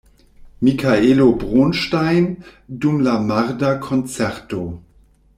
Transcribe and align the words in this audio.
Mikaelo 0.67 1.25
Bronŝtejn 1.43 2.25
dum 2.85 2.97
la 3.09 3.13
marda 3.27 3.69
koncerto. 3.87 4.63